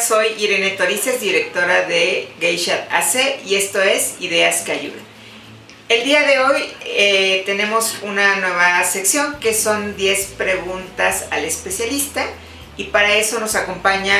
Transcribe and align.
Soy 0.00 0.28
Irene 0.38 0.70
Torices, 0.70 1.20
directora 1.20 1.82
de 1.82 2.28
Geisha 2.40 2.86
AC 2.90 3.40
y 3.44 3.56
esto 3.56 3.82
es 3.82 4.14
Ideas 4.20 4.62
que 4.62 4.72
Ayudan. 4.72 5.00
El 5.88 6.04
día 6.04 6.22
de 6.22 6.38
hoy 6.38 6.62
eh, 6.84 7.42
tenemos 7.46 7.98
una 8.02 8.36
nueva 8.36 8.84
sección 8.84 9.38
que 9.40 9.54
son 9.54 9.96
10 9.96 10.34
preguntas 10.38 11.26
al 11.30 11.44
especialista 11.44 12.24
y 12.76 12.84
para 12.84 13.16
eso 13.16 13.40
nos 13.40 13.56
acompaña 13.56 14.14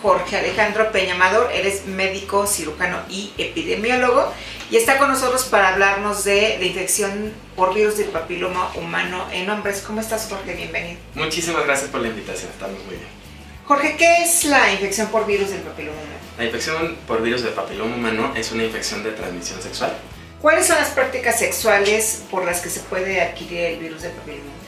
Jorge 0.00 0.38
Alejandro 0.38 0.90
Peña 0.90 1.14
Amador, 1.14 1.50
eres 1.52 1.86
médico, 1.86 2.46
cirujano 2.46 2.98
y 3.10 3.32
epidemiólogo 3.36 4.32
y 4.70 4.76
está 4.76 4.98
con 4.98 5.08
nosotros 5.08 5.44
para 5.44 5.74
hablarnos 5.74 6.24
de 6.24 6.56
la 6.58 6.64
infección 6.64 7.32
por 7.56 7.74
virus 7.74 7.98
del 7.98 8.08
papiloma 8.08 8.72
humano 8.76 9.26
en 9.32 9.50
hombres. 9.50 9.82
¿Cómo 9.86 10.00
estás 10.00 10.28
Jorge? 10.30 10.54
Bienvenido. 10.54 10.98
Muchísimas 11.14 11.64
gracias 11.64 11.90
por 11.90 12.00
la 12.00 12.08
invitación, 12.08 12.50
estamos 12.50 12.78
muy 12.84 12.96
bien. 12.96 13.23
Jorge, 13.66 13.96
¿qué 13.96 14.22
es 14.22 14.44
la 14.44 14.72
infección 14.72 15.08
por 15.08 15.24
virus 15.24 15.48
del 15.48 15.62
papiloma 15.62 15.96
humano? 15.96 16.18
La 16.36 16.44
infección 16.44 16.96
por 17.06 17.22
virus 17.22 17.42
del 17.42 17.54
papiloma 17.54 17.96
humano 17.96 18.32
es 18.36 18.52
una 18.52 18.62
infección 18.62 19.02
de 19.02 19.12
transmisión 19.12 19.62
sexual. 19.62 19.96
¿Cuáles 20.42 20.66
son 20.66 20.76
las 20.76 20.90
prácticas 20.90 21.38
sexuales 21.38 22.24
por 22.30 22.44
las 22.44 22.60
que 22.60 22.68
se 22.68 22.80
puede 22.80 23.22
adquirir 23.22 23.60
el 23.60 23.78
virus 23.78 24.02
del 24.02 24.12
papiloma 24.12 24.42
humano? 24.42 24.64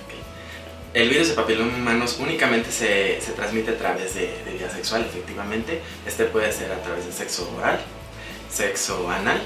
El 0.95 1.11
virus 1.11 1.29
de 1.29 1.35
papiloma 1.35 1.77
humano 1.77 2.07
únicamente 2.21 2.73
se, 2.73 3.21
se 3.21 3.33
transmite 3.33 3.73
a 3.73 3.77
través 3.77 4.15
de, 4.15 4.29
de, 4.47 4.53
vía 4.53 4.71
sexual, 4.71 5.05
efectivamente. 5.07 5.83
Este 6.07 6.25
puede 6.25 6.51
ser 6.51 6.73
a 6.73 6.83
través 6.83 7.05
de 7.05 7.13
sexo 7.13 7.53
oral, 7.55 7.79
sexo 8.51 9.11
anal 9.11 9.43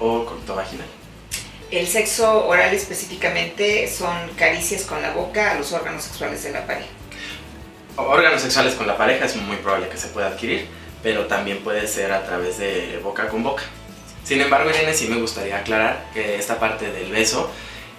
o 0.00 0.26
coito 0.26 0.56
vaginal. 0.56 0.88
El 1.70 1.86
sexo 1.86 2.48
oral 2.48 2.74
específicamente 2.74 3.86
son 3.86 4.28
caricias 4.36 4.82
con 4.82 5.00
la 5.00 5.12
boca 5.12 5.52
a 5.52 5.54
los 5.54 5.70
órganos 5.70 6.02
sexuales 6.02 6.42
de 6.42 6.50
la 6.50 6.66
pareja 6.66 6.88
órganos 7.98 8.42
sexuales 8.42 8.74
con 8.74 8.86
la 8.86 8.96
pareja 8.96 9.24
es 9.24 9.36
muy 9.36 9.56
probable 9.56 9.88
que 9.88 9.96
se 9.96 10.08
pueda 10.08 10.28
adquirir, 10.28 10.66
pero 11.02 11.26
también 11.26 11.58
puede 11.58 11.86
ser 11.86 12.12
a 12.12 12.24
través 12.24 12.58
de 12.58 13.00
boca 13.02 13.28
con 13.28 13.42
boca. 13.42 13.64
Sin 14.24 14.40
embargo, 14.40 14.70
Irene, 14.70 14.94
sí 14.94 15.08
me 15.08 15.20
gustaría 15.20 15.58
aclarar 15.58 16.06
que 16.12 16.36
esta 16.36 16.58
parte 16.58 16.90
del 16.90 17.10
beso 17.10 17.50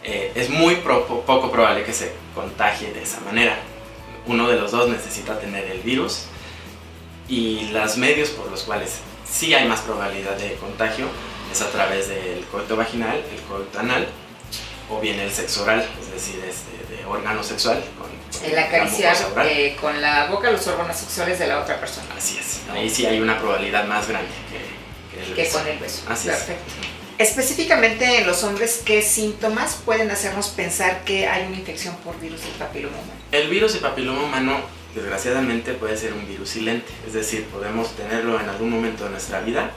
eh, 0.03 0.31
es 0.35 0.49
muy 0.49 0.75
poco 0.75 1.51
probable 1.51 1.83
que 1.83 1.93
se 1.93 2.13
contagie 2.35 2.93
de 2.93 3.03
esa 3.03 3.19
manera. 3.21 3.57
Uno 4.27 4.47
de 4.47 4.55
los 4.57 4.71
dos 4.71 4.89
necesita 4.89 5.39
tener 5.39 5.65
el 5.65 5.79
virus 5.79 6.25
y 7.27 7.69
los 7.71 7.97
medios 7.97 8.29
por 8.29 8.49
los 8.49 8.63
cuales 8.63 8.99
sí 9.29 9.53
hay 9.53 9.67
más 9.67 9.81
probabilidad 9.81 10.35
de 10.35 10.55
contagio 10.55 11.05
es 11.51 11.61
a 11.61 11.71
través 11.71 12.09
del 12.09 12.45
coito 12.51 12.75
vaginal, 12.75 13.17
el 13.17 13.41
coito 13.41 13.79
anal 13.79 14.07
o 14.89 14.99
bien 14.99 15.19
el 15.19 15.31
sexo 15.31 15.63
oral, 15.63 15.87
es 16.01 16.11
decir, 16.11 16.43
este, 16.43 16.95
de 16.95 17.05
órgano 17.05 17.43
sexual 17.43 17.83
con 17.97 18.09
el 18.43 18.57
acariciar 18.57 19.15
eh, 19.43 19.75
con 19.79 19.99
la 20.01 20.27
boca 20.27 20.51
los 20.51 20.65
órganos 20.67 20.95
sexuales 20.95 21.39
de 21.39 21.47
la 21.47 21.59
otra 21.59 21.79
persona. 21.79 22.07
Así 22.15 22.37
es. 22.37 22.61
Ahí 22.71 22.89
sí 22.89 23.05
hay 23.05 23.19
una 23.19 23.37
probabilidad 23.39 23.85
más 23.85 24.07
grande 24.07 24.29
que, 24.49 25.33
que, 25.33 25.49
con 25.49 25.67
el 25.67 25.77
beso. 25.77 26.03
Así 26.07 26.29
Perfecto. 26.29 26.63
Específicamente 27.17 28.19
en 28.19 28.27
los 28.27 28.45
hombres, 28.45 28.81
¿qué 28.85 29.01
síntomas 29.01 29.81
pueden 29.83 30.09
hacernos 30.09 30.49
pensar 30.49 31.03
que 31.03 31.27
hay 31.27 31.47
una 31.47 31.57
infección 31.57 31.95
por 31.97 32.17
virus 32.21 32.43
del 32.43 32.51
papiloma 32.51 32.95
humano? 32.95 33.19
El 33.33 33.49
virus 33.49 33.73
del 33.73 33.81
papiloma 33.81 34.23
humano, 34.23 34.61
desgraciadamente, 34.95 35.73
puede 35.73 35.97
ser 35.97 36.13
un 36.13 36.25
virus 36.25 36.51
silente. 36.51 36.87
Es 37.05 37.13
decir, 37.13 37.45
podemos 37.47 37.93
tenerlo 37.97 38.39
en 38.39 38.47
algún 38.47 38.69
momento 38.69 39.03
de 39.03 39.09
nuestra 39.09 39.41
vida 39.41 39.71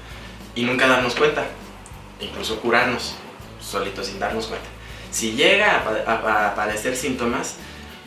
y 0.55 0.63
nunca 0.63 0.87
darnos 0.87 1.17
cuenta. 1.17 1.47
Incluso 2.21 2.61
curarnos 2.61 3.17
solitos 3.61 4.07
sin 4.07 4.21
darnos 4.21 4.47
cuenta. 4.47 4.69
Si 5.13 5.33
llega 5.33 5.85
a 6.07 6.47
aparecer 6.49 6.97
síntomas, 6.97 7.57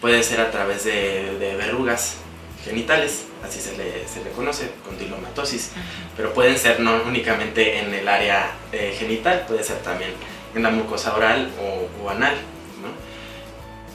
puede 0.01 0.23
ser 0.23 0.41
a 0.41 0.51
través 0.51 0.83
de, 0.83 1.55
verrugas 1.57 2.17
genitales, 2.63 3.25
así 3.43 3.59
se 3.59 3.77
le, 3.77 4.07
se 4.07 4.23
le 4.23 4.31
conoce, 4.31 4.71
condilomatosis, 4.83 5.71
pero 6.17 6.33
pueden 6.33 6.57
ser 6.57 6.79
no 6.79 7.03
únicamente 7.05 7.77
en 7.79 7.93
el 7.93 8.07
área 8.07 8.51
eh, 8.71 8.95
genital, 8.97 9.45
puede 9.47 9.63
ser 9.63 9.77
también 9.77 10.11
en 10.55 10.63
la 10.63 10.71
mucosa 10.71 11.15
oral 11.15 11.51
o, 12.03 12.09
anal. 12.09 12.35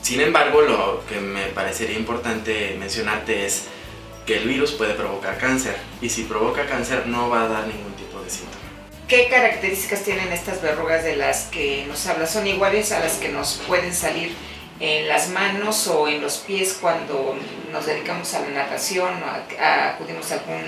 Sin 0.01 0.19
embargo, 0.19 0.61
lo 0.61 1.03
que 1.07 1.19
me 1.19 1.47
parecería 1.47 1.97
importante 1.97 2.75
mencionarte 2.79 3.45
es 3.45 3.65
que 4.25 4.37
el 4.37 4.47
virus 4.47 4.71
puede 4.71 4.93
provocar 4.93 5.37
cáncer 5.37 5.75
y 6.01 6.09
si 6.09 6.23
provoca 6.23 6.65
cáncer 6.65 7.07
no 7.07 7.29
va 7.29 7.43
a 7.43 7.47
dar 7.47 7.67
ningún 7.67 7.93
tipo 7.93 8.19
de 8.21 8.29
síntoma. 8.29 8.60
¿Qué 9.11 9.27
características 9.27 10.05
tienen 10.05 10.31
estas 10.31 10.61
verrugas 10.61 11.03
de 11.03 11.17
las 11.17 11.47
que 11.47 11.83
nos 11.85 12.07
hablas? 12.07 12.31
¿Son 12.31 12.47
iguales 12.47 12.93
a 12.93 13.01
las 13.01 13.15
que 13.15 13.27
nos 13.27 13.61
pueden 13.67 13.93
salir 13.93 14.31
en 14.79 15.09
las 15.09 15.27
manos 15.31 15.85
o 15.87 16.07
en 16.07 16.21
los 16.21 16.37
pies 16.37 16.77
cuando 16.79 17.35
nos 17.73 17.85
dedicamos 17.85 18.33
a 18.35 18.39
la 18.39 18.47
natación 18.51 19.09
o 19.21 19.61
acudimos 19.61 20.31
a 20.31 20.35
algún 20.35 20.63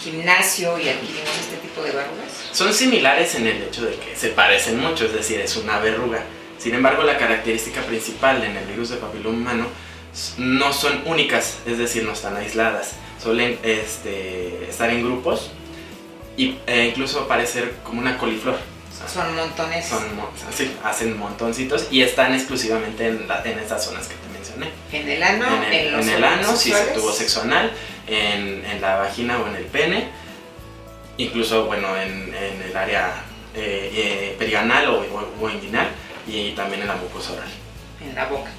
gimnasio 0.00 0.78
y 0.78 0.88
adquirimos 0.90 1.40
este 1.40 1.56
tipo 1.56 1.82
de 1.82 1.90
verrugas? 1.90 2.30
Son 2.52 2.72
similares 2.72 3.34
en 3.34 3.48
el 3.48 3.64
hecho 3.64 3.84
de 3.84 3.96
que 3.96 4.14
se 4.14 4.28
parecen 4.28 4.78
mucho, 4.78 5.06
es 5.06 5.12
decir, 5.12 5.40
es 5.40 5.56
una 5.56 5.80
verruga. 5.80 6.22
Sin 6.56 6.76
embargo, 6.76 7.02
la 7.02 7.18
característica 7.18 7.80
principal 7.80 8.44
en 8.44 8.56
el 8.56 8.64
virus 8.66 8.90
de 8.90 8.98
papiloma 8.98 9.36
humano 9.36 9.66
no 10.36 10.72
son 10.72 11.02
únicas, 11.04 11.58
es 11.66 11.78
decir, 11.78 12.04
no 12.04 12.12
están 12.12 12.36
aisladas. 12.36 12.92
Suelen 13.20 13.58
este, 13.64 14.70
estar 14.70 14.88
en 14.88 15.02
grupos 15.02 15.50
e 16.38 16.86
incluso 16.86 17.26
parecer 17.26 17.74
como 17.84 18.00
una 18.00 18.16
coliflor. 18.16 18.58
Son 19.06 19.34
montones. 19.34 19.86
Son, 19.86 20.02
sí, 20.54 20.76
hacen 20.84 21.16
montoncitos 21.16 21.86
y 21.90 22.02
están 22.02 22.34
exclusivamente 22.34 23.06
en, 23.06 23.26
en 23.44 23.58
estas 23.58 23.84
zonas 23.84 24.06
que 24.06 24.14
te 24.14 24.28
mencioné. 24.32 24.70
En 24.92 25.08
el 25.08 25.22
ano, 25.22 25.64
en 25.64 25.72
el, 25.72 25.92
los 25.92 26.06
en 26.06 26.14
el 26.14 26.24
ano, 26.24 26.56
si 26.56 26.72
se 26.72 26.84
tuvo 26.88 27.12
sexo 27.12 27.42
anal, 27.42 27.72
en, 28.06 28.64
en, 28.64 28.80
la 28.80 28.96
vagina 28.96 29.38
o 29.38 29.46
en 29.46 29.56
el 29.56 29.64
pene, 29.64 30.08
incluso, 31.16 31.66
bueno, 31.66 31.96
en, 31.96 32.34
en 32.34 32.62
el 32.62 32.76
área 32.76 33.24
eh, 33.54 33.90
eh, 33.94 34.36
perianal 34.38 34.88
o, 34.88 35.04
o, 35.40 35.50
inguinal 35.50 35.88
y 36.26 36.52
también 36.52 36.82
en 36.82 36.88
la 36.88 36.96
mucosa 36.96 37.32
oral. 37.32 37.48
En 38.00 38.14
la 38.14 38.26
boca, 38.26 38.50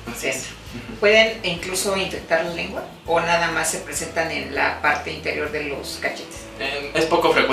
¿Pueden 0.99 1.39
incluso 1.43 1.95
infectar 1.95 2.43
la 2.43 2.53
lengua 2.53 2.83
o 3.05 3.19
nada 3.21 3.51
más 3.51 3.71
se 3.71 3.79
presentan 3.79 4.29
en 4.31 4.53
la 4.53 4.81
parte 4.81 5.11
interior 5.11 5.51
de 5.51 5.63
los 5.63 5.99
cachetes? 6.01 6.48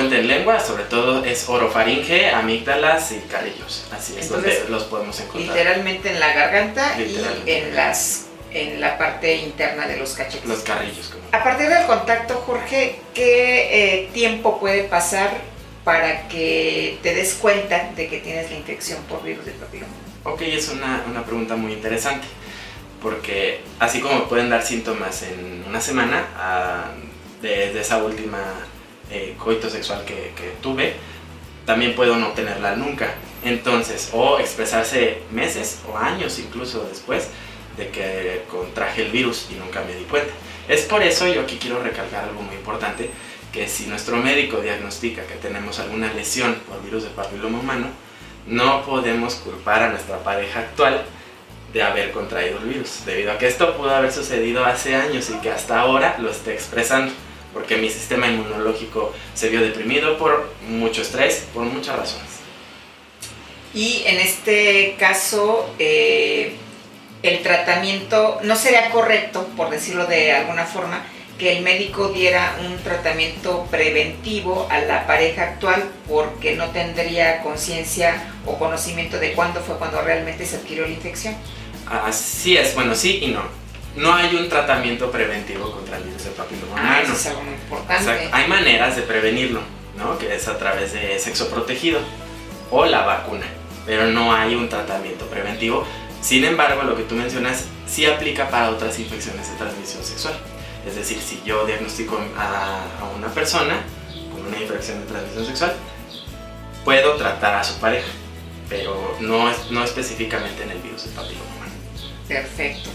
Frecuente 0.06 0.20
en 0.20 0.38
lengua, 0.38 0.60
sobre 0.60 0.84
todo 0.84 1.24
es 1.24 1.48
orofaringe, 1.48 2.30
amígdalas 2.30 3.10
y 3.10 3.18
carrillos. 3.28 3.86
Así 3.92 4.14
es 4.16 4.28
donde 4.28 4.64
los 4.68 4.84
podemos 4.84 5.18
encontrar. 5.18 5.56
Literalmente 5.56 6.10
en 6.10 6.20
la 6.20 6.32
garganta 6.32 6.96
y 7.00 7.50
en 7.50 7.74
las 7.74 8.26
en 8.52 8.80
la 8.80 8.96
parte 8.98 9.36
interna 9.36 9.88
de 9.88 9.96
los 9.96 10.14
cachetes. 10.14 10.48
Los 10.48 10.60
carrillos. 10.60 11.08
Como. 11.08 11.24
A 11.32 11.42
partir 11.42 11.68
del 11.68 11.86
contacto, 11.86 12.42
Jorge, 12.46 13.00
¿qué 13.14 14.04
eh, 14.04 14.08
tiempo 14.14 14.60
puede 14.60 14.84
pasar 14.84 15.30
para 15.84 16.28
que 16.28 16.98
te 17.02 17.12
des 17.12 17.34
cuenta 17.34 17.90
de 17.96 18.08
que 18.08 18.20
tienes 18.20 18.50
la 18.50 18.56
infección 18.56 19.02
por 19.08 19.24
virus 19.24 19.44
del 19.44 19.54
papiloma? 19.54 19.92
Ok, 20.22 20.42
es 20.42 20.68
una, 20.68 21.04
una 21.08 21.24
pregunta 21.24 21.56
muy 21.56 21.72
interesante, 21.72 22.26
porque 23.02 23.60
así 23.80 24.00
como 24.00 24.28
pueden 24.28 24.50
dar 24.50 24.62
síntomas 24.62 25.22
en 25.22 25.64
una 25.66 25.80
semana, 25.80 26.24
desde 27.42 27.74
de 27.74 27.80
esa 27.80 27.98
última 27.98 28.40
eh, 29.10 29.34
coito 29.38 29.70
sexual 29.70 30.04
que, 30.04 30.32
tuve, 30.60 30.94
también 31.64 31.94
puedo 31.94 32.16
no 32.16 32.28
tenerla 32.28 32.76
nunca. 32.76 33.14
Entonces, 33.44 34.10
o 34.12 34.38
expresarse 34.38 35.22
meses 35.30 35.80
o 35.88 35.96
años 35.96 36.38
incluso 36.38 36.84
después 36.88 37.28
de 37.76 37.88
que 37.88 38.42
contraje 38.50 39.02
el 39.02 39.12
virus 39.12 39.48
y 39.50 39.54
nunca 39.54 39.82
me 39.82 39.94
di 39.94 40.04
cuenta. 40.04 40.32
Es 40.68 40.82
por 40.82 41.02
eso 41.02 41.26
yo 41.28 41.42
aquí 41.42 41.58
quiero 41.60 41.82
recalcar 41.82 42.24
algo 42.24 42.42
muy 42.42 42.56
importante, 42.56 43.10
que 43.52 43.68
si 43.68 43.86
nuestro 43.86 44.16
médico 44.16 44.58
diagnostica 44.58 45.22
que 45.26 45.34
tenemos 45.36 45.78
alguna 45.78 46.12
lesión 46.12 46.56
por 46.68 46.82
virus 46.82 47.04
del 47.04 47.12
papiloma 47.12 47.60
humano, 47.60 47.86
no 48.46 48.84
podemos 48.84 49.36
culpar 49.36 49.82
a 49.82 49.90
nuestra 49.90 50.18
pareja 50.18 50.60
actual 50.60 51.04
de 51.72 51.82
haber 51.82 52.10
contraído 52.12 52.58
el 52.58 52.68
virus, 52.68 53.04
debido 53.04 53.32
a 53.32 53.38
que 53.38 53.46
esto 53.46 53.76
pudo 53.76 53.94
haber 53.94 54.12
sucedido 54.12 54.64
hace 54.64 54.94
años 54.94 55.30
y 55.30 55.34
que 55.34 55.50
hasta 55.50 55.80
ahora 55.80 56.16
lo 56.18 56.30
esté 56.30 56.54
expresando 56.54 57.12
porque 57.56 57.78
mi 57.78 57.88
sistema 57.88 58.26
inmunológico 58.26 59.14
se 59.32 59.48
vio 59.48 59.62
deprimido 59.62 60.18
por 60.18 60.52
mucho 60.68 61.00
estrés, 61.00 61.46
por 61.54 61.62
muchas 61.62 61.96
razones. 61.96 62.28
Y 63.72 64.02
en 64.04 64.18
este 64.18 64.94
caso, 64.98 65.66
eh, 65.78 66.52
el 67.22 67.42
tratamiento 67.42 68.40
no 68.42 68.56
sería 68.56 68.90
correcto, 68.90 69.48
por 69.56 69.70
decirlo 69.70 70.04
de 70.04 70.32
alguna 70.32 70.66
forma, 70.66 71.02
que 71.38 71.56
el 71.56 71.64
médico 71.64 72.08
diera 72.08 72.58
un 72.62 72.76
tratamiento 72.82 73.66
preventivo 73.70 74.68
a 74.70 74.80
la 74.80 75.06
pareja 75.06 75.44
actual 75.44 75.82
porque 76.06 76.56
no 76.56 76.66
tendría 76.72 77.40
conciencia 77.40 78.34
o 78.44 78.58
conocimiento 78.58 79.18
de 79.18 79.32
cuándo 79.32 79.62
fue 79.62 79.78
cuando 79.78 80.02
realmente 80.02 80.44
se 80.44 80.56
adquirió 80.56 80.84
la 80.84 80.92
infección. 80.92 81.34
Así 81.86 82.58
es, 82.58 82.74
bueno, 82.74 82.94
sí 82.94 83.20
y 83.22 83.28
no 83.28 83.65
no 83.96 84.14
hay 84.14 84.34
un 84.36 84.48
tratamiento 84.48 85.10
preventivo 85.10 85.72
contra 85.72 85.96
el 85.96 86.04
virus 86.04 86.24
del 86.24 86.34
papiloma 86.34 86.74
ah, 86.76 86.80
humano. 86.80 87.14
es 87.14 87.26
algo 87.26 87.42
muy 87.42 87.54
importante. 87.54 88.28
hay 88.30 88.48
maneras 88.48 88.96
de 88.96 89.02
prevenirlo, 89.02 89.60
¿no? 89.96 90.18
Que 90.18 90.34
es 90.34 90.46
a 90.48 90.58
través 90.58 90.92
de 90.92 91.18
sexo 91.18 91.48
protegido 91.48 92.00
o 92.70 92.84
la 92.84 93.04
vacuna, 93.04 93.46
pero 93.86 94.06
no 94.06 94.34
hay 94.34 94.54
un 94.54 94.68
tratamiento 94.68 95.26
preventivo. 95.26 95.86
Sin 96.20 96.44
embargo, 96.44 96.82
lo 96.82 96.96
que 96.96 97.04
tú 97.04 97.14
mencionas 97.14 97.64
sí 97.86 98.04
aplica 98.04 98.48
para 98.50 98.70
otras 98.70 98.98
infecciones 98.98 99.50
de 99.50 99.56
transmisión 99.56 100.04
sexual. 100.04 100.34
Es 100.86 100.94
decir, 100.94 101.18
si 101.20 101.42
yo 101.44 101.66
diagnostico 101.66 102.20
a, 102.36 102.82
a 103.00 103.16
una 103.16 103.28
persona 103.28 103.80
con 104.32 104.46
una 104.46 104.58
infección 104.60 105.00
de 105.00 105.06
transmisión 105.06 105.46
sexual, 105.46 105.74
puedo 106.84 107.14
tratar 107.14 107.54
a 107.54 107.64
su 107.64 107.74
pareja, 107.78 108.08
pero 108.68 109.16
no, 109.20 109.50
no 109.70 109.84
específicamente 109.84 110.62
en 110.62 110.70
el 110.70 110.78
virus 110.78 111.04
del 111.04 111.14
papiloma 111.14 111.50
humano. 111.56 111.72
Perfecto. 112.28 112.90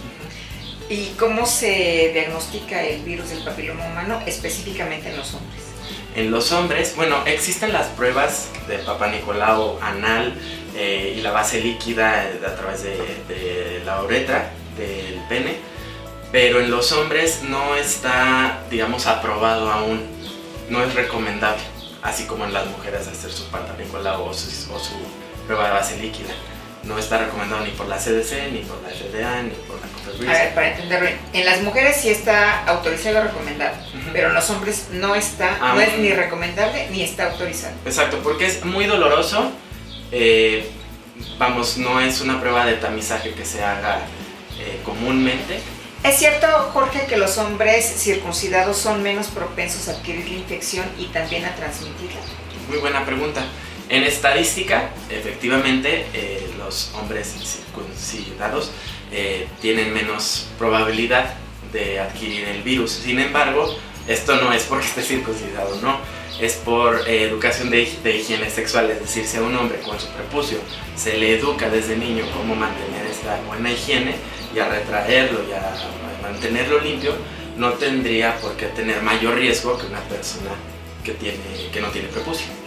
¿Y 0.91 1.15
cómo 1.17 1.45
se 1.45 2.11
diagnostica 2.13 2.83
el 2.83 3.01
virus 3.03 3.29
del 3.29 3.45
papiloma 3.45 3.85
humano 3.85 4.21
específicamente 4.25 5.09
en 5.09 5.15
los 5.15 5.33
hombres? 5.33 5.61
En 6.17 6.31
los 6.31 6.51
hombres, 6.51 6.97
bueno, 6.97 7.23
existen 7.25 7.71
las 7.71 7.87
pruebas 7.87 8.49
de 8.67 8.77
Papa 8.79 9.07
Nicolau 9.07 9.79
anal 9.81 10.33
eh, 10.75 11.15
y 11.17 11.21
la 11.21 11.31
base 11.31 11.61
líquida 11.61 12.29
a 12.45 12.55
través 12.57 12.83
de, 12.83 12.97
de 13.29 13.81
la 13.85 14.03
uretra 14.03 14.51
del 14.77 15.21
pene, 15.29 15.59
pero 16.29 16.59
en 16.59 16.69
los 16.69 16.91
hombres 16.91 17.41
no 17.43 17.77
está, 17.77 18.59
digamos, 18.69 19.07
aprobado 19.07 19.71
aún, 19.71 20.01
no 20.69 20.83
es 20.83 20.93
recomendable, 20.93 21.63
así 22.01 22.25
como 22.25 22.43
en 22.43 22.51
las 22.51 22.65
mujeres 22.67 23.07
hacer 23.07 23.31
su 23.31 23.45
Papa 23.45 23.77
Nicolau 23.79 24.23
o 24.25 24.33
su, 24.33 24.73
o 24.73 24.77
su 24.77 24.95
prueba 25.47 25.67
de 25.67 25.71
base 25.71 25.95
líquida 26.01 26.33
no 26.83 26.97
está 26.97 27.17
recomendado 27.19 27.63
ni 27.65 27.71
por 27.71 27.87
la 27.87 27.97
CDC, 27.97 28.51
ni 28.51 28.59
por 28.59 28.81
la 28.81 28.89
FDA, 28.89 29.43
ni 29.43 29.49
por 29.51 29.79
la 29.79 29.87
COFEPRIS. 29.87 30.29
A 30.29 30.33
ver, 30.33 30.53
para 30.55 30.67
entenderlo, 30.71 31.09
en 31.33 31.45
las 31.45 31.61
mujeres 31.61 31.97
sí 32.01 32.09
está 32.09 32.63
autorizado 32.65 33.19
o 33.19 33.23
recomendado, 33.23 33.75
pero 34.13 34.29
en 34.29 34.33
los 34.33 34.49
hombres 34.49 34.87
no 34.91 35.13
está, 35.15 35.57
Ah, 35.61 35.73
no 35.75 35.81
es 35.81 35.97
ni 35.99 36.11
recomendable 36.11 36.87
ni 36.91 37.03
está 37.03 37.31
autorizado. 37.31 37.75
Exacto, 37.85 38.19
porque 38.23 38.47
es 38.47 38.65
muy 38.65 38.85
doloroso. 38.85 39.51
eh, 40.11 40.69
vamos, 41.37 41.77
no 41.77 41.99
es 42.01 42.19
una 42.21 42.39
prueba 42.41 42.65
de 42.65 42.73
tamizaje 42.73 43.33
que 43.33 43.45
se 43.45 43.63
haga 43.63 43.99
eh, 44.59 44.79
comúnmente. 44.83 45.59
¿Es 46.03 46.17
cierto, 46.17 46.47
Jorge, 46.73 47.05
que 47.07 47.15
los 47.15 47.37
hombres 47.37 47.85
circuncidados 47.85 48.75
son 48.77 49.03
menos 49.03 49.27
propensos 49.27 49.87
a 49.87 49.91
adquirir 49.91 50.27
la 50.29 50.35
infección 50.35 50.85
y 50.97 51.05
también 51.05 51.45
a 51.45 51.55
transmitirla? 51.55 52.19
Muy 52.67 52.77
buena 52.79 53.05
pregunta. 53.05 53.43
En 53.87 54.03
estadística, 54.03 54.89
efectivamente, 55.09 56.07
eh, 56.13 56.49
los 56.63 56.91
hombres 56.95 57.27
circuncidados 57.43 58.71
eh, 59.11 59.47
tienen 59.61 59.93
menos 59.93 60.47
probabilidad 60.57 61.33
de 61.71 61.99
adquirir 61.99 62.47
el 62.47 62.63
virus. 62.63 62.91
Sin 62.91 63.19
embargo, 63.19 63.75
esto 64.07 64.35
no 64.35 64.51
es 64.51 64.63
porque 64.63 64.87
esté 64.87 65.01
circuncidado, 65.01 65.79
no. 65.81 65.99
Es 66.39 66.55
por 66.55 67.07
eh, 67.07 67.23
educación 67.23 67.69
de, 67.69 67.81
higiene 67.81 68.49
sexual, 68.49 68.89
es 68.89 68.99
decir, 68.99 69.25
si 69.25 69.37
a 69.37 69.43
un 69.43 69.55
hombre 69.55 69.79
con 69.79 69.99
su 69.99 70.07
prepucio 70.07 70.57
se 70.95 71.17
le 71.17 71.37
educa 71.37 71.69
desde 71.69 71.95
niño 71.97 72.25
cómo 72.35 72.55
mantener 72.55 73.05
esta 73.05 73.39
buena 73.47 73.71
higiene 73.71 74.15
y 74.55 74.59
a 74.59 74.67
retraerlo 74.67 75.39
y 75.47 75.53
a 75.53 75.75
mantenerlo 76.21 76.79
limpio, 76.79 77.15
no 77.57 77.73
tendría 77.73 78.37
por 78.39 78.55
qué 78.55 78.67
tener 78.67 79.01
mayor 79.03 79.35
riesgo 79.35 79.77
que 79.77 79.85
una 79.85 79.99
persona 80.01 80.51
que, 81.03 81.11
tiene, 81.13 81.37
que 81.71 81.81
no 81.81 81.89
tiene 81.89 82.07
prepucio. 82.07 82.60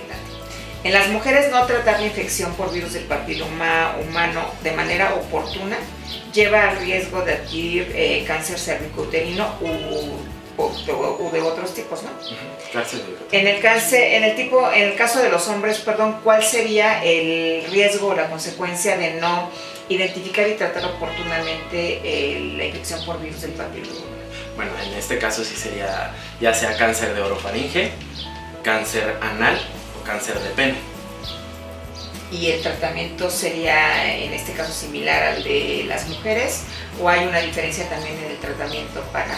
En 0.84 0.92
las 0.92 1.08
mujeres 1.08 1.50
no 1.50 1.64
tratar 1.66 1.98
la 2.00 2.06
infección 2.06 2.52
por 2.54 2.70
virus 2.72 2.92
del 2.92 3.04
papiloma 3.04 3.96
humano 4.06 4.44
de 4.62 4.72
manera 4.72 5.14
oportuna 5.14 5.76
lleva 6.32 6.68
al 6.68 6.76
riesgo 6.78 7.22
de 7.22 7.32
adquirir 7.34 7.90
eh, 7.94 8.22
cáncer 8.26 8.58
cervicouterino 8.58 9.54
u, 9.62 9.66
u- 9.68 10.18
u 10.58 11.30
de 11.32 11.40
otros 11.40 11.72
tipos, 11.74 12.02
¿no? 12.02 12.10
De 12.10 13.38
En 13.40 13.46
el 13.48 13.60
cáncer, 13.62 14.12
en 14.14 14.24
el 14.24 14.36
tipo, 14.36 14.70
en 14.72 14.82
el 14.90 14.94
caso 14.96 15.20
de 15.20 15.30
los 15.30 15.48
hombres, 15.48 15.78
perdón, 15.78 16.20
¿cuál 16.22 16.42
sería 16.44 17.02
el 17.02 17.64
riesgo 17.70 18.08
o 18.08 18.14
la 18.14 18.28
consecuencia 18.28 18.96
de 18.98 19.14
no 19.14 19.50
identificar 19.88 20.46
y 20.48 20.52
tratar 20.54 20.84
oportunamente 20.84 22.00
eh, 22.04 22.54
la 22.58 22.64
infección 22.66 23.04
por 23.06 23.20
virus 23.22 23.40
del 23.42 23.52
papiloma? 23.52 24.00
Bueno, 24.54 24.70
en 24.86 24.94
este 24.98 25.18
caso 25.18 25.42
sí 25.44 25.56
sería 25.56 26.12
ya 26.40 26.52
sea 26.54 26.76
cáncer 26.76 27.14
de 27.14 27.22
orofaringe, 27.22 27.90
cáncer 28.62 29.16
anal 29.20 29.58
cáncer 30.04 30.38
de 30.40 30.50
pene. 30.50 30.74
¿Y 32.30 32.50
el 32.50 32.62
tratamiento 32.62 33.30
sería 33.30 34.14
en 34.16 34.32
este 34.32 34.52
caso 34.52 34.72
similar 34.72 35.22
al 35.22 35.44
de 35.44 35.84
las 35.86 36.08
mujeres 36.08 36.62
o 37.00 37.08
hay 37.08 37.26
una 37.26 37.40
diferencia 37.40 37.88
también 37.88 38.16
en 38.18 38.32
el 38.32 38.38
tratamiento 38.38 39.02
para, 39.12 39.36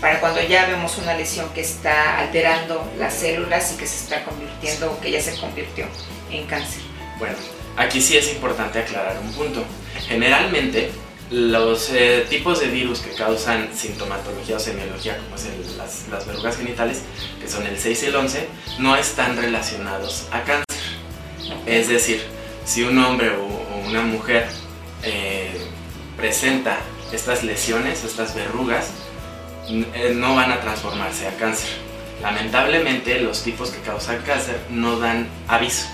para 0.00 0.18
cuando 0.20 0.42
ya 0.42 0.66
vemos 0.66 0.98
una 0.98 1.14
lesión 1.14 1.48
que 1.50 1.60
está 1.60 2.18
alterando 2.18 2.90
las 2.98 3.14
células 3.14 3.72
y 3.72 3.76
que 3.76 3.86
se 3.86 3.96
está 3.96 4.24
convirtiendo 4.24 4.92
o 4.92 5.00
que 5.00 5.10
ya 5.10 5.20
se 5.20 5.36
convirtió 5.36 5.86
en 6.30 6.46
cáncer? 6.46 6.82
Bueno, 7.18 7.36
aquí 7.76 8.00
sí 8.00 8.16
es 8.16 8.32
importante 8.32 8.80
aclarar 8.80 9.18
un 9.20 9.32
punto. 9.32 9.64
Generalmente, 10.08 10.90
los 11.30 11.90
eh, 11.90 12.26
tipos 12.28 12.60
de 12.60 12.68
virus 12.68 13.00
que 13.00 13.12
causan 13.14 13.68
sintomatología 13.74 14.56
o 14.56 14.60
semiología, 14.60 15.18
como 15.18 15.36
es 15.36 16.06
las, 16.10 16.26
verrugas 16.26 16.56
genitales, 16.56 17.02
que 17.40 17.48
son 17.48 17.66
el 17.66 17.78
6 17.78 18.02
y 18.02 18.06
el 18.06 18.16
11, 18.16 18.48
no 18.78 18.96
están 18.96 19.36
relacionados 19.36 20.26
a 20.30 20.42
cáncer. 20.42 20.64
Es 21.66 21.88
decir, 21.88 22.22
si 22.64 22.82
un 22.82 22.98
hombre 22.98 23.30
o, 23.30 23.88
una 23.88 24.02
mujer 24.02 24.48
eh, 25.02 25.66
presenta 26.16 26.78
estas 27.12 27.42
lesiones, 27.44 28.04
estas 28.04 28.34
verrugas, 28.34 28.90
eh, 29.68 30.12
no 30.14 30.34
van 30.34 30.52
a 30.52 30.60
transformarse 30.60 31.26
a 31.26 31.36
cáncer. 31.36 31.70
Lamentablemente, 32.22 33.20
los 33.20 33.42
tipos 33.42 33.70
que 33.70 33.80
causan 33.80 34.22
cáncer 34.22 34.58
no 34.70 34.98
dan 34.98 35.28
aviso, 35.48 35.86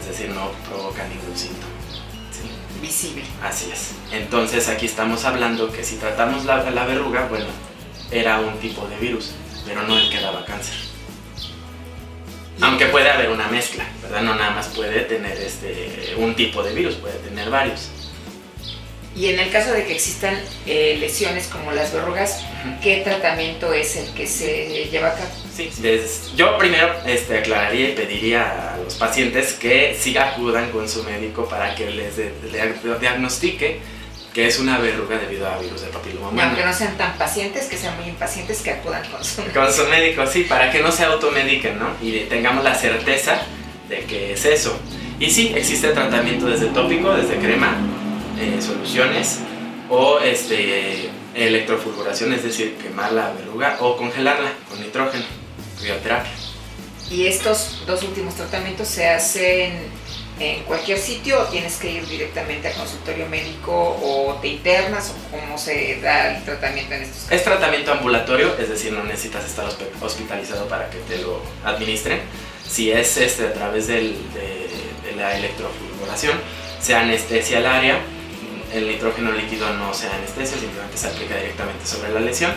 es 0.00 0.06
decir, 0.06 0.30
no 0.30 0.50
provocan 0.68 1.08
ningún 1.08 1.36
síntoma. 1.36 1.77
Visible. 2.80 3.24
Así 3.42 3.70
es. 3.72 3.92
Entonces, 4.12 4.68
aquí 4.68 4.86
estamos 4.86 5.24
hablando 5.24 5.72
que 5.72 5.82
si 5.82 5.96
tratamos 5.96 6.44
la, 6.44 6.70
la 6.70 6.84
verruga, 6.86 7.26
bueno, 7.28 7.46
era 8.10 8.38
un 8.40 8.58
tipo 8.58 8.86
de 8.86 8.96
virus, 8.96 9.32
pero 9.66 9.82
no 9.82 9.98
el 9.98 10.08
que 10.10 10.20
daba 10.20 10.44
cáncer. 10.44 10.74
Aunque 12.60 12.86
puede 12.86 13.10
haber 13.10 13.30
una 13.30 13.46
mezcla, 13.48 13.84
¿verdad? 14.02 14.22
No 14.22 14.34
nada 14.34 14.50
más 14.50 14.68
puede 14.68 15.00
tener 15.02 15.38
este, 15.38 16.14
un 16.16 16.34
tipo 16.34 16.62
de 16.62 16.74
virus, 16.74 16.96
puede 16.96 17.14
tener 17.18 17.50
varios. 17.50 17.88
Y 19.14 19.26
en 19.26 19.38
el 19.38 19.50
caso 19.50 19.72
de 19.72 19.84
que 19.84 19.94
existan 19.94 20.38
eh, 20.66 20.96
lesiones 21.00 21.46
como 21.48 21.72
las 21.72 21.92
verrugas, 21.92 22.44
¿qué 22.82 23.02
tratamiento 23.02 23.72
es 23.72 23.96
el 23.96 24.12
que 24.14 24.26
se 24.26 24.88
lleva 24.90 25.08
a 25.08 25.14
cabo? 25.14 25.30
Sí, 25.58 25.82
des- 25.82 26.32
yo 26.36 26.56
primero 26.56 26.88
este, 27.04 27.38
aclararía 27.38 27.88
y 27.88 27.92
pediría 27.92 28.74
a 28.74 28.76
los 28.76 28.94
pacientes 28.94 29.54
que 29.54 29.96
sí 29.98 30.16
acudan 30.16 30.70
con 30.70 30.88
su 30.88 31.02
médico 31.02 31.48
para 31.48 31.74
que 31.74 31.90
les 31.90 32.16
de- 32.16 32.30
de- 32.30 32.98
diagnostique 33.00 33.80
que 34.32 34.46
es 34.46 34.60
una 34.60 34.78
verruga 34.78 35.18
debido 35.18 35.48
a 35.48 35.58
virus 35.58 35.80
del 35.80 35.90
papiloma 35.90 36.28
Y 36.28 36.32
humano. 36.32 36.48
aunque 36.50 36.64
no 36.64 36.72
sean 36.72 36.96
tan 36.96 37.18
pacientes, 37.18 37.64
que 37.66 37.76
sean 37.76 37.96
muy 37.98 38.08
impacientes, 38.08 38.60
que 38.60 38.70
acudan 38.70 39.02
con 39.10 39.24
su 39.24 39.42
Con 39.52 39.72
su 39.72 39.84
médico, 39.88 40.24
sí, 40.28 40.44
para 40.44 40.70
que 40.70 40.80
no 40.80 40.92
se 40.92 41.04
automediquen, 41.04 41.76
¿no? 41.76 41.88
Y 42.00 42.12
tengamos 42.28 42.62
la 42.62 42.74
certeza 42.76 43.40
de 43.88 44.04
que 44.04 44.34
es 44.34 44.44
eso. 44.44 44.78
Y 45.18 45.28
sí, 45.30 45.52
existe 45.56 45.88
tratamiento 45.88 46.46
desde 46.46 46.66
tópico, 46.66 47.12
desde 47.14 47.36
crema, 47.38 47.74
eh, 48.38 48.62
soluciones, 48.62 49.40
o 49.90 50.20
este, 50.20 51.08
electrofulguración, 51.34 52.32
es 52.32 52.44
decir, 52.44 52.76
quemar 52.80 53.10
la 53.12 53.32
verruga 53.32 53.76
o 53.80 53.96
congelarla 53.96 54.52
con 54.68 54.80
nitrógeno, 54.80 55.24
crioterapia. 55.78 56.32
Y 57.10 57.26
estos 57.26 57.82
dos 57.86 58.02
últimos 58.02 58.34
tratamientos 58.34 58.88
se 58.88 59.08
hacen 59.08 59.72
en 60.40 60.62
cualquier 60.64 60.98
sitio 60.98 61.40
o 61.40 61.44
tienes 61.46 61.76
que 61.76 61.90
ir 61.90 62.06
directamente 62.06 62.68
al 62.68 62.74
consultorio 62.74 63.26
médico 63.26 63.72
o 63.72 64.34
te 64.40 64.48
internas 64.48 65.10
o 65.10 65.36
cómo 65.36 65.58
se 65.58 66.00
da 66.00 66.36
el 66.36 66.44
tratamiento 66.44 66.94
en 66.94 67.02
estos 67.02 67.22
casos. 67.24 67.32
Es 67.32 67.44
tratamiento 67.44 67.92
ambulatorio, 67.92 68.54
es 68.58 68.68
decir, 68.68 68.92
no 68.92 69.02
necesitas 69.04 69.44
estar 69.46 69.66
hospitalizado 70.00 70.68
para 70.68 70.90
que 70.90 70.98
te 70.98 71.18
lo 71.18 71.42
administren. 71.64 72.20
Si 72.68 72.92
es 72.92 73.16
este, 73.16 73.46
a 73.46 73.52
través 73.54 73.86
del- 73.88 74.14
de, 74.34 75.08
de 75.10 75.16
la 75.16 75.36
electrofulguración, 75.38 76.38
se 76.80 76.94
anestesia 76.94 77.58
el 77.58 77.66
área, 77.66 77.98
el 78.72 78.86
nitrógeno 78.86 79.32
líquido 79.32 79.72
no 79.72 79.92
se 79.94 80.06
anestesia, 80.08 80.58
simplemente 80.58 80.96
se 80.98 81.08
aplica 81.08 81.34
directamente 81.36 81.84
sobre 81.86 82.12
la 82.12 82.20
lesión, 82.20 82.52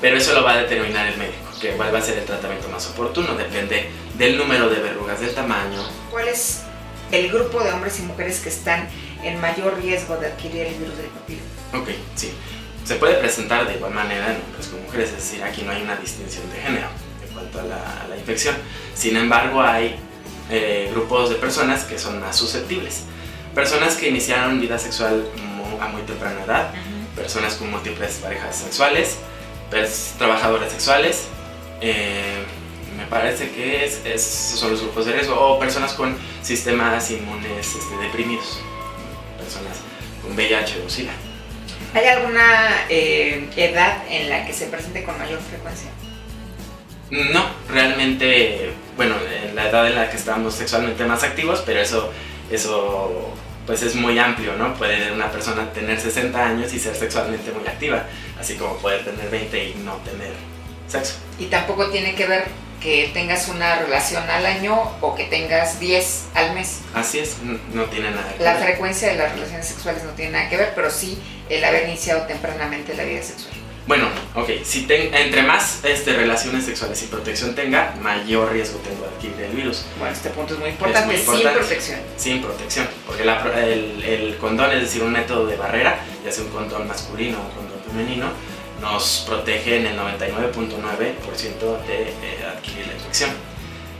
pero 0.00 0.16
eso 0.16 0.34
lo 0.34 0.42
va 0.42 0.52
a 0.52 0.56
determinar 0.58 1.06
el 1.06 1.16
médico, 1.16 1.50
que 1.60 1.70
cuál 1.72 1.94
va 1.94 1.98
a 1.98 2.02
ser 2.02 2.18
el 2.18 2.24
tratamiento 2.24 2.68
más 2.68 2.86
oportuno, 2.86 3.34
depende 3.34 3.90
del 4.16 4.36
número 4.36 4.68
de 4.68 4.80
verrugas, 4.80 5.20
del 5.20 5.34
tamaño. 5.34 5.82
¿Cuál 6.10 6.28
es 6.28 6.62
el 7.10 7.30
grupo 7.30 7.62
de 7.62 7.72
hombres 7.72 7.98
y 7.98 8.02
mujeres 8.02 8.40
que 8.40 8.48
están 8.48 8.88
en 9.22 9.40
mayor 9.40 9.80
riesgo 9.80 10.16
de 10.16 10.28
adquirir 10.28 10.66
el 10.66 10.74
virus 10.74 10.96
del 10.96 11.06
papiloma? 11.06 11.46
Ok, 11.74 11.88
sí. 12.14 12.32
Se 12.84 12.94
puede 12.96 13.14
presentar 13.14 13.66
de 13.66 13.74
igual 13.74 13.92
manera 13.92 14.32
en 14.32 14.42
hombres 14.42 14.68
como 14.68 14.82
mujeres, 14.82 15.10
es 15.10 15.16
decir, 15.16 15.42
aquí 15.42 15.62
no 15.62 15.72
hay 15.72 15.82
una 15.82 15.96
distinción 15.96 16.50
de 16.50 16.56
género 16.60 16.88
en 17.26 17.34
cuanto 17.34 17.60
a 17.60 17.62
la, 17.64 18.02
a 18.04 18.08
la 18.08 18.16
infección. 18.16 18.54
Sin 18.94 19.16
embargo, 19.16 19.60
hay 19.60 19.96
eh, 20.50 20.88
grupos 20.90 21.28
de 21.28 21.36
personas 21.36 21.84
que 21.84 21.98
son 21.98 22.20
más 22.20 22.36
susceptibles. 22.36 23.02
Personas 23.54 23.96
que 23.96 24.08
iniciaron 24.08 24.60
vida 24.60 24.78
sexual 24.78 25.26
a 25.80 25.88
muy 25.88 26.02
temprana 26.02 26.42
edad, 26.44 26.72
personas 27.14 27.54
con 27.54 27.70
múltiples 27.70 28.14
parejas 28.22 28.56
sexuales, 28.56 29.18
trabajadores 29.70 30.72
sexuales, 30.72 31.24
eh, 31.80 32.44
me 32.96 33.06
parece 33.06 33.50
que 33.50 33.84
es, 33.84 34.00
es- 34.04 34.22
son 34.58 34.72
los 34.72 34.80
grupos 34.82 35.06
de 35.06 35.12
riesgo, 35.12 35.34
o 35.38 35.58
personas 35.58 35.92
con 35.92 36.16
sistemas 36.42 37.10
inmunes 37.10 37.66
este, 37.76 37.96
deprimidos, 38.02 38.60
personas 39.38 39.78
con 40.22 40.32
VIH 40.36 40.82
o 40.86 40.90
SIDA. 40.90 41.12
¿Hay 41.94 42.06
alguna 42.06 42.84
eh, 42.90 43.48
edad 43.56 44.02
en 44.10 44.28
la 44.28 44.46
que 44.46 44.52
se 44.52 44.66
presente 44.66 45.04
con 45.04 45.18
mayor 45.18 45.40
frecuencia? 45.40 45.88
No, 47.10 47.42
realmente, 47.70 48.70
bueno, 48.96 49.14
en 49.44 49.54
la 49.56 49.68
edad 49.70 49.86
en 49.86 49.94
la 49.94 50.10
que 50.10 50.16
estamos 50.16 50.54
sexualmente 50.54 51.04
más 51.06 51.22
activos, 51.22 51.62
pero 51.64 51.80
eso, 51.80 52.10
eso 52.50 53.32
pues 53.68 53.82
es 53.82 53.94
muy 53.94 54.18
amplio, 54.18 54.54
¿no? 54.56 54.72
Puede 54.72 55.12
una 55.12 55.30
persona 55.30 55.70
tener 55.74 56.00
60 56.00 56.42
años 56.42 56.72
y 56.72 56.78
ser 56.78 56.96
sexualmente 56.96 57.52
muy 57.52 57.68
activa, 57.68 58.06
así 58.40 58.54
como 58.54 58.78
puede 58.78 59.00
tener 59.00 59.28
20 59.28 59.62
y 59.62 59.74
no 59.84 59.96
tener 59.96 60.32
sexo. 60.88 61.16
Y 61.38 61.44
tampoco 61.46 61.90
tiene 61.90 62.14
que 62.14 62.26
ver 62.26 62.46
que 62.80 63.10
tengas 63.12 63.46
una 63.48 63.78
relación 63.80 64.22
al 64.30 64.46
año 64.46 64.74
o 65.02 65.14
que 65.14 65.24
tengas 65.24 65.78
10 65.80 66.28
al 66.32 66.54
mes. 66.54 66.78
Así 66.94 67.18
es, 67.18 67.36
no 67.74 67.84
tiene 67.84 68.10
nada 68.10 68.32
que 68.32 68.42
la 68.42 68.54
ver. 68.54 68.60
La 68.60 68.66
frecuencia 68.68 69.08
de 69.08 69.16
las 69.16 69.32
relaciones 69.32 69.66
sexuales 69.66 70.02
no 70.02 70.12
tiene 70.12 70.32
nada 70.32 70.48
que 70.48 70.56
ver, 70.56 70.72
pero 70.74 70.90
sí 70.90 71.20
el 71.50 71.62
haber 71.62 71.90
iniciado 71.90 72.22
tempranamente 72.22 72.94
la 72.94 73.04
vida 73.04 73.22
sexual. 73.22 73.52
Bueno, 73.88 74.06
ok, 74.34 74.50
si 74.64 74.86
entre 74.90 75.44
más 75.44 75.82
este, 75.82 76.12
relaciones 76.12 76.66
sexuales 76.66 77.02
y 77.02 77.06
protección 77.06 77.54
tenga, 77.54 77.94
mayor 78.02 78.52
riesgo 78.52 78.78
tengo 78.80 79.00
de 79.00 79.08
adquirir 79.08 79.40
el 79.40 79.56
virus. 79.56 79.86
Bueno, 79.98 80.12
este 80.12 80.28
punto 80.28 80.52
es 80.52 80.60
muy 80.60 80.68
importante, 80.68 81.16
sin 81.16 81.42
protección. 81.42 82.00
Sin 82.18 82.42
protección, 82.42 82.86
porque 83.06 83.22
el, 83.22 84.04
el, 84.04 84.36
condón, 84.36 84.72
es 84.72 84.82
decir, 84.82 85.02
un 85.02 85.12
método 85.12 85.46
de 85.46 85.56
barrera, 85.56 86.00
ya 86.22 86.30
sea 86.30 86.44
un 86.44 86.50
condón 86.50 86.86
masculino 86.86 87.38
o 87.38 87.40
un 87.40 87.48
condón 87.48 87.80
femenino, 87.88 88.26
nos 88.82 89.24
protege 89.26 89.78
en 89.78 89.86
el 89.86 89.98
99.9% 89.98 91.86
de 91.86 92.02
eh, 92.02 92.46
adquirir 92.46 92.88
la 92.88 92.92
infección. 92.92 93.30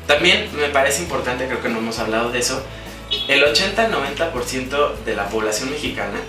También 0.07 0.51
me 0.55 0.69
parece 0.69 1.01
importante, 1.01 1.47
creo 1.47 1.63
que 1.63 1.71
no 1.71 1.79
hemos 1.79 1.99
hablado 1.99 2.31
de 2.31 2.41
eso, 2.41 2.63
el 3.27 3.43
80-90% 3.43 4.97
de 5.07 5.17
la 5.17 5.31
población 5.31 5.71
mexicana 5.71 6.21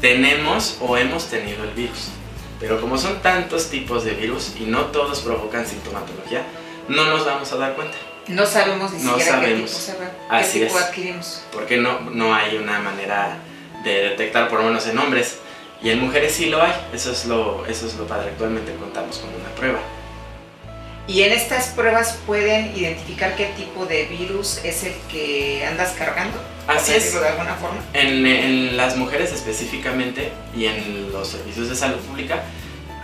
tenemos 0.00 0.76
o 0.80 0.96
hemos 0.96 1.26
tenido 1.26 1.64
el 1.64 1.70
virus. 1.70 2.10
Pero 2.60 2.80
como 2.80 2.98
son 2.98 3.20
tantos 3.22 3.70
tipos 3.70 4.04
de 4.04 4.12
virus 4.12 4.54
y 4.60 4.64
no 4.64 4.86
todos 4.86 5.20
provocan 5.20 5.66
sintomatología, 5.66 6.44
no 6.88 7.04
nos 7.06 7.24
vamos 7.24 7.50
a 7.52 7.56
dar 7.56 7.74
cuenta. 7.74 7.96
No 8.28 8.46
sabemos 8.46 8.92
ni 8.92 9.00
siquiera 9.00 9.40
qué 9.40 9.54
tipo, 9.54 9.66
se 9.66 9.96
Así 10.28 10.60
tipo 10.60 10.78
adquirimos. 10.78 11.42
Porque 11.52 11.78
no, 11.78 12.00
no 12.10 12.34
hay 12.34 12.58
una 12.58 12.78
manera 12.78 13.38
de 13.82 14.10
detectar, 14.10 14.48
por 14.48 14.60
lo 14.60 14.66
menos 14.66 14.86
en 14.86 14.98
hombres. 14.98 15.38
Y 15.82 15.88
en 15.88 16.00
mujeres 16.00 16.34
sí 16.34 16.46
lo 16.46 16.62
hay. 16.62 16.72
Eso 16.92 17.10
es 17.10 17.24
lo, 17.24 17.64
eso 17.66 17.86
es 17.86 17.94
lo 17.94 18.06
padre. 18.06 18.30
Actualmente 18.30 18.74
contamos 18.74 19.18
con 19.18 19.30
una 19.30 19.48
prueba. 19.56 19.80
Y 21.06 21.22
en 21.22 21.32
estas 21.32 21.68
pruebas 21.68 22.18
pueden 22.26 22.76
identificar 22.76 23.34
qué 23.34 23.46
tipo 23.56 23.86
de 23.86 24.04
virus 24.04 24.60
es 24.62 24.84
el 24.84 24.92
que 25.10 25.64
andas 25.66 25.92
cargando. 25.98 26.38
Así 26.70 26.92
es. 26.92 27.20
De 27.20 27.28
alguna 27.28 27.54
forma. 27.54 27.80
En, 27.92 28.76
las 28.76 28.96
mujeres 28.96 29.32
específicamente 29.32 30.32
y 30.56 30.66
en 30.66 31.12
los 31.12 31.28
servicios 31.28 31.68
de 31.68 31.76
salud 31.76 31.98
pública, 31.98 32.42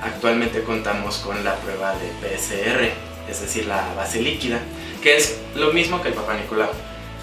actualmente 0.02 0.62
contamos 0.62 1.18
con 1.18 1.42
la 1.44 1.56
prueba 1.56 1.94
de 1.94 2.08
PCR, 2.20 2.90
es 3.30 3.40
decir, 3.40 3.66
la 3.66 3.94
base 3.94 4.22
líquida, 4.22 4.60
que 5.02 5.16
es 5.16 5.38
lo 5.54 5.72
mismo 5.72 6.00
que 6.02 6.08
el 6.08 6.14
Papá 6.14 6.34
Nicolau. 6.34 6.70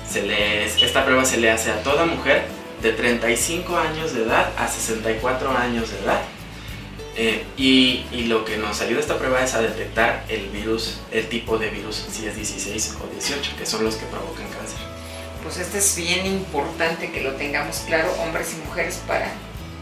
Se 0.10 0.66
esta 0.66 1.06
prueba 1.06 1.26
se 1.26 1.38
le 1.38 1.50
hace 1.50 1.72
a 1.72 1.82
toda 1.82 2.06
mujer 2.06 2.44
de 2.82 2.92
35 2.92 3.78
años 3.78 4.14
de 4.14 4.24
edad 4.24 4.52
a 4.58 4.68
64 4.68 5.58
años 5.58 5.90
de 5.90 6.00
edad 6.00 6.22
eh, 7.16 7.46
y, 7.58 8.26
lo 8.28 8.44
que 8.44 8.58
nos 8.58 8.82
ayuda 8.82 9.00
esta 9.00 9.18
prueba 9.18 9.44
es 9.44 9.54
a 9.54 9.62
detectar 9.62 10.26
el 10.30 10.50
virus, 10.50 11.00
el 11.12 11.28
tipo 11.28 11.58
de 11.58 11.70
virus, 11.70 11.96
si 12.10 12.26
es 12.26 12.36
16 12.36 12.98
o 13.04 13.08
18, 13.14 13.52
que 13.58 13.66
son 13.66 13.84
los 13.84 13.96
que 13.96 14.06
provocan. 14.08 14.46
Pues 15.44 15.58
este 15.58 15.78
es 15.78 15.96
bien 15.96 16.26
importante 16.26 17.12
que 17.12 17.22
lo 17.22 17.34
tengamos 17.34 17.84
claro, 17.86 18.12
hombres 18.24 18.54
y 18.54 18.68
mujeres, 18.68 19.02
para 19.06 19.28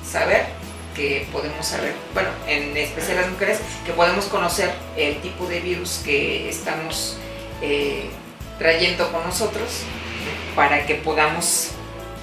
saber 0.04 0.46
que 0.96 1.28
podemos 1.32 1.66
saber, 1.66 1.94
bueno, 2.14 2.30
en 2.48 2.76
especial 2.76 3.18
las 3.18 3.30
mujeres, 3.30 3.60
que 3.86 3.94
podemos 3.94 4.26
conocer 4.26 4.72
el 4.98 5.22
tipo 5.22 5.46
de 5.46 5.60
virus 5.62 6.02
que 6.04 6.50
estamos 6.50 7.18
eh, 7.62 8.10
trayendo 8.58 9.12
con 9.12 9.24
nosotros 9.24 9.84
para 10.56 10.86
que 10.86 10.96
podamos 10.96 11.70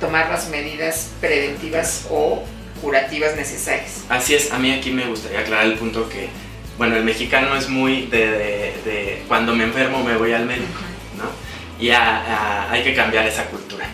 tomar 0.01 0.29
las 0.29 0.49
medidas 0.49 1.11
preventivas 1.21 2.07
o 2.11 2.43
curativas 2.83 3.37
necesarias. 3.37 4.05
Así 4.09 4.35
es, 4.35 4.53
a 4.53 4.59
mí 4.59 4.73
aquí 4.73 4.91
me 4.91 5.07
gustaría 5.07 5.41
aclarar 5.41 5.67
el 5.67 5.75
punto 5.75 6.09
que, 6.09 6.29
bueno, 6.77 6.97
el 6.97 7.05
mexicano 7.05 7.57
es 7.57 7.69
muy 7.69 8.07
de, 8.07 9.23
cuando 9.29 9.55
me 9.55 9.65
enfermo 9.65 10.05
me 10.05 10.17
voy 10.17 10.33
al 10.33 10.47
médico, 10.47 10.79
Y 11.79 11.91
hay 11.91 12.83
que 12.83 12.95
cambiar 12.95 13.27
esa 13.27 13.45
cultura 13.47 13.87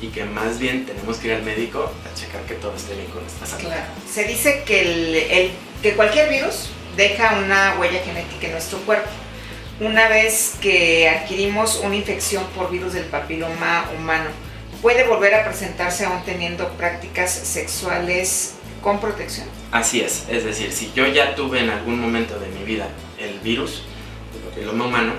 y 0.00 0.08
que 0.08 0.24
más 0.24 0.58
bien 0.58 0.84
tenemos 0.84 1.16
que 1.18 1.28
ir 1.28 1.34
al 1.34 1.42
médico 1.42 1.92
a 2.04 2.14
checar 2.18 2.42
que 2.42 2.54
todo 2.54 2.74
esté 2.74 2.94
bien 2.94 3.06
con 3.06 3.22
nuestra 3.22 3.46
salud. 3.46 3.66
Claro. 3.66 3.84
Se 4.10 4.24
dice 4.24 4.64
que, 4.66 4.80
el, 4.80 5.52
que 5.80 5.94
cualquier 5.94 6.28
virus 6.28 6.70
deja 6.96 7.38
una 7.38 7.76
huella 7.78 8.00
genética 8.04 8.46
en 8.46 8.52
nuestro 8.52 8.78
cuerpo. 8.80 9.08
Una 9.80 10.08
vez 10.08 10.56
que 10.60 11.08
adquirimos 11.08 11.80
una 11.82 11.94
infección 11.94 12.44
por 12.56 12.70
virus 12.70 12.92
del 12.92 13.04
papiloma 13.04 13.88
humano, 13.96 14.30
puede 14.82 15.06
volver 15.06 15.34
a 15.34 15.44
presentarse 15.44 16.04
aún 16.04 16.22
teniendo 16.24 16.68
prácticas 16.72 17.32
sexuales 17.32 18.54
con 18.82 19.00
protección. 19.00 19.46
Así 19.70 20.00
es, 20.00 20.24
es 20.28 20.44
decir, 20.44 20.72
si 20.72 20.92
yo 20.94 21.06
ya 21.06 21.34
tuve 21.36 21.60
en 21.60 21.70
algún 21.70 22.00
momento 22.00 22.38
de 22.38 22.48
mi 22.48 22.64
vida 22.64 22.88
el 23.18 23.38
virus, 23.38 23.84
el 24.34 24.40
papiloma 24.50 24.86
humano, 24.86 25.12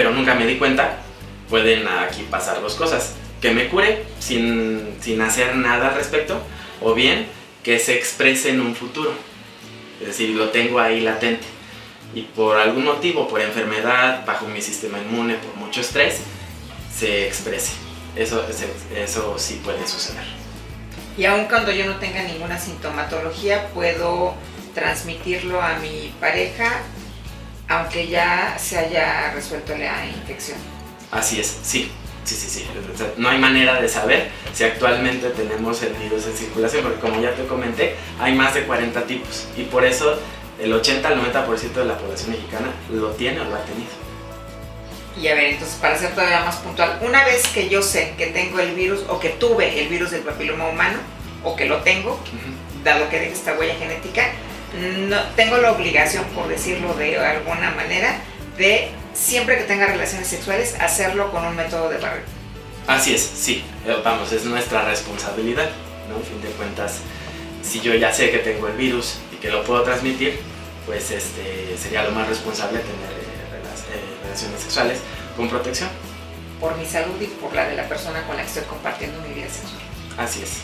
pero 0.00 0.12
nunca 0.12 0.34
me 0.34 0.46
di 0.46 0.56
cuenta, 0.56 0.96
pueden 1.50 1.86
aquí 1.86 2.22
pasar 2.30 2.62
dos 2.62 2.74
cosas. 2.74 3.16
Que 3.38 3.50
me 3.50 3.68
cure 3.68 4.06
sin, 4.18 4.96
sin 4.98 5.20
hacer 5.20 5.54
nada 5.56 5.88
al 5.88 5.94
respecto, 5.94 6.40
o 6.80 6.94
bien 6.94 7.26
que 7.62 7.78
se 7.78 7.96
exprese 7.96 8.48
en 8.48 8.62
un 8.62 8.74
futuro. 8.74 9.12
Es 10.00 10.06
decir, 10.06 10.30
lo 10.30 10.48
tengo 10.48 10.80
ahí 10.80 11.02
latente. 11.02 11.44
Y 12.14 12.22
por 12.22 12.56
algún 12.56 12.86
motivo, 12.86 13.28
por 13.28 13.42
enfermedad, 13.42 14.24
bajo 14.24 14.48
mi 14.48 14.62
sistema 14.62 14.96
inmune, 14.96 15.34
por 15.34 15.54
mucho 15.56 15.82
estrés, 15.82 16.22
se 16.90 17.26
exprese. 17.26 17.72
Eso, 18.16 18.42
eso 18.96 19.38
sí 19.38 19.60
puede 19.62 19.86
suceder. 19.86 20.24
Y 21.18 21.26
aun 21.26 21.44
cuando 21.44 21.72
yo 21.72 21.84
no 21.84 21.96
tenga 21.96 22.22
ninguna 22.22 22.58
sintomatología, 22.58 23.68
puedo 23.74 24.32
transmitirlo 24.74 25.60
a 25.60 25.74
mi 25.74 26.10
pareja 26.18 26.84
aunque 27.70 28.08
ya 28.08 28.56
se 28.58 28.76
haya 28.76 29.32
resuelto 29.32 29.76
la 29.76 30.04
infección. 30.04 30.58
Así 31.12 31.40
es, 31.40 31.58
sí. 31.62 31.90
Sí, 32.24 32.34
sí, 32.34 32.48
sí. 32.48 32.66
No 33.16 33.30
hay 33.30 33.38
manera 33.38 33.80
de 33.80 33.88
saber 33.88 34.28
si 34.52 34.64
actualmente 34.64 35.30
tenemos 35.30 35.82
el 35.82 35.94
virus 35.94 36.26
en 36.26 36.36
circulación, 36.36 36.82
porque 36.82 37.00
como 37.00 37.20
ya 37.20 37.34
te 37.34 37.46
comenté, 37.46 37.94
hay 38.18 38.34
más 38.34 38.54
de 38.54 38.64
40 38.64 39.02
tipos. 39.04 39.46
Y 39.56 39.62
por 39.62 39.84
eso 39.84 40.18
el 40.60 40.72
80 40.72 41.08
al 41.08 41.22
90% 41.22 41.72
de 41.72 41.84
la 41.84 41.96
población 41.96 42.32
mexicana 42.32 42.68
lo 42.92 43.10
tiene 43.12 43.40
o 43.40 43.44
lo 43.44 43.54
ha 43.54 43.64
tenido. 43.64 43.90
Y 45.20 45.28
a 45.28 45.34
ver, 45.34 45.44
entonces 45.44 45.76
para 45.80 45.96
ser 45.96 46.10
todavía 46.14 46.44
más 46.44 46.56
puntual, 46.56 46.98
una 47.02 47.24
vez 47.24 47.46
que 47.48 47.68
yo 47.68 47.82
sé 47.82 48.14
que 48.18 48.26
tengo 48.26 48.58
el 48.58 48.74
virus 48.74 49.04
o 49.08 49.18
que 49.18 49.30
tuve 49.30 49.80
el 49.80 49.88
virus 49.88 50.10
del 50.10 50.22
papiloma 50.22 50.68
humano 50.68 50.98
o 51.42 51.56
que 51.56 51.64
lo 51.64 51.78
tengo, 51.78 52.20
dado 52.84 53.08
que 53.08 53.18
dejo 53.18 53.32
esta 53.32 53.54
huella 53.54 53.74
genética, 53.76 54.30
no, 54.78 55.16
tengo 55.36 55.56
la 55.58 55.72
obligación, 55.72 56.24
por 56.34 56.48
decirlo 56.48 56.94
de 56.94 57.18
alguna 57.18 57.70
manera, 57.72 58.20
de 58.56 58.90
siempre 59.14 59.58
que 59.58 59.64
tenga 59.64 59.86
relaciones 59.86 60.28
sexuales 60.28 60.76
hacerlo 60.80 61.30
con 61.30 61.44
un 61.44 61.56
método 61.56 61.88
de 61.88 61.98
barrera. 61.98 62.26
Así 62.86 63.14
es, 63.14 63.22
sí, 63.22 63.64
eh, 63.86 63.96
vamos, 64.04 64.32
es 64.32 64.44
nuestra 64.44 64.84
responsabilidad, 64.84 65.70
¿no? 66.08 66.16
A 66.16 66.20
fin 66.20 66.40
de 66.42 66.48
cuentas, 66.50 66.98
si 67.62 67.80
yo 67.80 67.94
ya 67.94 68.12
sé 68.12 68.30
que 68.30 68.38
tengo 68.38 68.68
el 68.68 68.74
virus 68.74 69.18
y 69.32 69.36
que 69.36 69.50
lo 69.50 69.62
puedo 69.64 69.82
transmitir, 69.82 70.40
pues 70.86 71.10
este, 71.10 71.76
sería 71.80 72.02
lo 72.02 72.10
más 72.12 72.28
responsable 72.28 72.80
tener 72.80 73.20
relaciones 74.24 74.60
sexuales 74.60 74.98
con 75.36 75.48
protección. 75.48 75.88
Por 76.58 76.76
mi 76.76 76.84
salud 76.84 77.20
y 77.20 77.26
por 77.26 77.54
la 77.54 77.66
de 77.68 77.76
la 77.76 77.88
persona 77.88 78.22
con 78.26 78.36
la 78.36 78.42
que 78.42 78.48
estoy 78.48 78.64
compartiendo 78.64 79.20
mi 79.22 79.34
vida 79.34 79.48
sexual. 79.48 79.80
Así 80.18 80.42
es. 80.42 80.58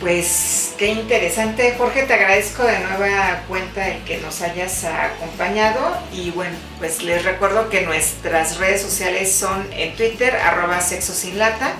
Pues 0.00 0.61
qué 0.76 0.88
interesante, 0.88 1.74
Jorge, 1.76 2.04
te 2.04 2.14
agradezco 2.14 2.64
de 2.64 2.78
nueva 2.80 3.42
cuenta 3.48 3.88
el 3.88 4.02
que 4.04 4.18
nos 4.18 4.40
hayas 4.42 4.84
acompañado. 4.84 5.96
Y 6.12 6.30
bueno, 6.30 6.54
pues 6.78 7.02
les 7.02 7.24
recuerdo 7.24 7.68
que 7.68 7.82
nuestras 7.82 8.58
redes 8.58 8.82
sociales 8.82 9.32
son 9.32 9.66
en 9.72 9.94
Twitter, 9.96 10.34
arroba 10.36 10.80
sexo 10.80 11.12
sin 11.14 11.38
lata, 11.38 11.74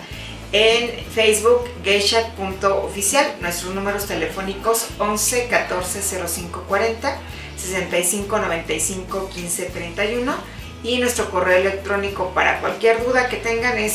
en 0.52 1.04
Facebook, 1.06 1.68
geisha.oficial, 1.82 3.26
nuestros 3.40 3.74
números 3.74 4.06
telefónicos 4.06 4.88
11 4.98 5.48
14 5.48 6.26
05 6.26 6.64
40, 6.68 7.18
65 7.56 8.38
95 8.38 9.30
15 9.34 9.64
31 9.66 10.34
y 10.84 10.98
nuestro 10.98 11.30
correo 11.30 11.58
electrónico 11.58 12.30
para 12.34 12.60
cualquier 12.60 13.04
duda 13.04 13.28
que 13.28 13.36
tengan 13.36 13.78
es 13.78 13.92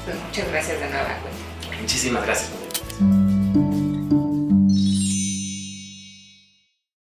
Pues 0.03 0.17
muchas 0.17 0.50
gracias 0.50 0.81
de 0.81 0.89
nuevo. 0.89 1.07
Muchísimas 1.85 2.25
gracias. 2.25 2.64